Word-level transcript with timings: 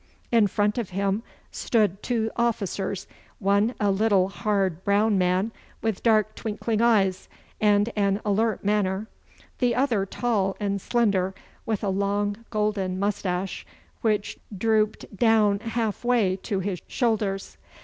In 0.31 0.47
front 0.47 0.79
of 0.79 0.89
him 0.89 1.21
stood 1.51 2.01
two 2.01 2.31
officers, 2.35 3.05
one 3.37 3.75
a 3.79 3.91
little 3.91 4.29
hard 4.29 4.83
brown 4.83 5.15
man 5.19 5.51
with 5.83 6.01
dark 6.01 6.33
twinkling 6.33 6.81
eyes 6.81 7.29
and 7.59 7.93
an 7.95 8.19
alert 8.25 8.65
manner, 8.65 9.05
the 9.59 9.75
other 9.75 10.07
tall 10.07 10.57
and 10.59 10.81
slender, 10.81 11.35
with 11.67 11.83
a 11.83 11.89
long 11.89 12.43
golden 12.49 12.97
moustache, 12.97 13.63
which 14.01 14.39
drooped 14.57 15.05
down 15.15 15.59
half 15.59 16.03
way 16.03 16.35
to 16.37 16.61
his 16.61 16.81
shoulders. 16.87 17.57